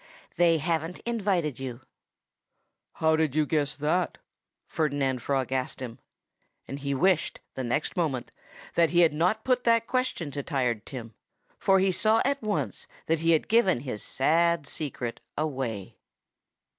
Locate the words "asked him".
5.51-5.99